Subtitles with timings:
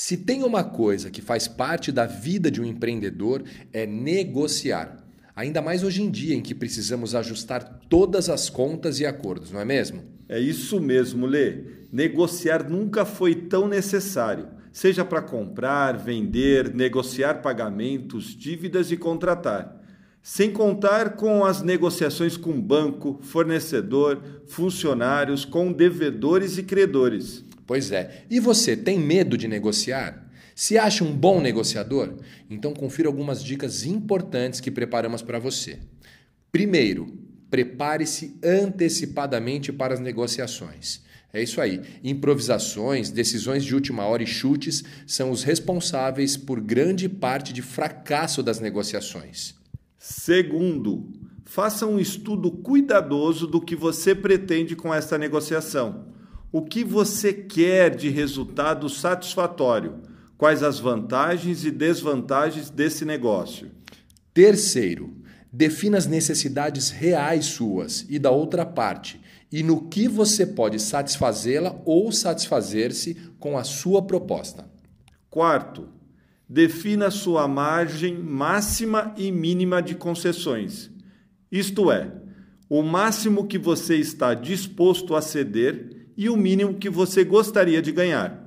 [0.00, 5.04] Se tem uma coisa que faz parte da vida de um empreendedor é negociar.
[5.34, 9.58] Ainda mais hoje em dia em que precisamos ajustar todas as contas e acordos, não
[9.58, 10.04] é mesmo?
[10.28, 11.64] É isso mesmo, Lê.
[11.92, 19.82] Negociar nunca foi tão necessário, seja para comprar, vender, negociar pagamentos, dívidas e contratar.
[20.22, 27.47] Sem contar com as negociações com banco, fornecedor, funcionários, com devedores e credores.
[27.68, 28.24] Pois é.
[28.30, 30.26] E você tem medo de negociar?
[30.54, 32.14] Se acha um bom negociador?
[32.48, 35.78] Então confira algumas dicas importantes que preparamos para você.
[36.50, 37.18] Primeiro,
[37.50, 41.02] prepare-se antecipadamente para as negociações.
[41.30, 41.82] É isso aí.
[42.02, 48.42] Improvisações, decisões de última hora e chutes são os responsáveis por grande parte de fracasso
[48.42, 49.54] das negociações.
[49.98, 51.12] Segundo,
[51.44, 56.16] faça um estudo cuidadoso do que você pretende com esta negociação
[56.50, 60.02] o que você quer de resultado satisfatório?
[60.36, 63.70] Quais as vantagens e desvantagens desse negócio?
[64.32, 65.14] Terceiro,
[65.52, 71.80] defina as necessidades reais suas e da outra parte e no que você pode satisfazê-la
[71.84, 74.70] ou satisfazer-se com a sua proposta.
[75.30, 75.88] Quarto,
[76.48, 80.90] defina sua margem máxima e mínima de concessões.
[81.50, 82.12] Isto é,
[82.68, 87.92] o máximo que você está disposto a ceder e o mínimo que você gostaria de
[87.92, 88.44] ganhar.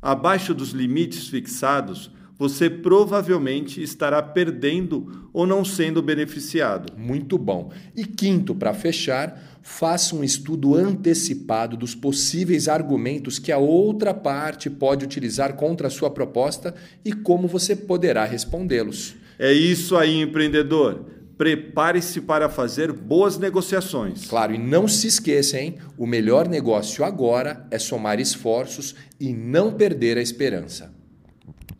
[0.00, 6.96] Abaixo dos limites fixados, você provavelmente estará perdendo ou não sendo beneficiado.
[6.96, 7.70] Muito bom.
[7.94, 14.70] E quinto, para fechar, faça um estudo antecipado dos possíveis argumentos que a outra parte
[14.70, 16.74] pode utilizar contra a sua proposta
[17.04, 19.14] e como você poderá respondê-los.
[19.38, 24.26] É isso aí, empreendedor prepare-se para fazer boas negociações.
[24.26, 25.78] Claro, e não se esqueça, hein?
[25.96, 30.99] O melhor negócio agora é somar esforços e não perder a esperança.